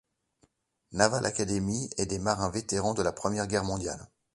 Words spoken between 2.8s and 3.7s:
de la première guerre